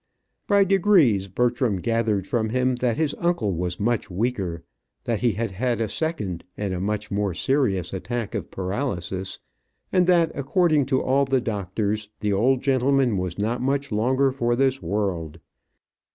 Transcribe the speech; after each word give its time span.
By 0.47 0.63
degrees 0.63 1.27
Bertram 1.27 1.77
gathered 1.77 2.25
from 2.25 2.49
him 2.49 2.77
that 2.77 2.97
his 2.97 3.13
uncle 3.19 3.53
was 3.53 3.79
much 3.79 4.09
weaker, 4.09 4.63
that 5.03 5.19
he 5.19 5.33
had 5.33 5.51
had 5.51 5.79
a 5.79 5.87
second 5.87 6.43
and 6.57 6.73
a 6.73 6.79
much 6.81 7.11
more 7.11 7.35
severe 7.35 7.77
attack 7.93 8.33
of 8.33 8.49
paralysis, 8.49 9.37
and 9.93 10.07
that 10.07 10.31
according 10.33 10.87
to 10.87 11.03
all 11.03 11.25
the 11.25 11.39
doctors, 11.39 12.09
the 12.19 12.33
old 12.33 12.63
gentleman 12.63 13.19
was 13.19 13.37
not 13.37 13.61
much 13.61 13.91
longer 13.91 14.31
for 14.31 14.55
this 14.55 14.81
world. 14.81 15.39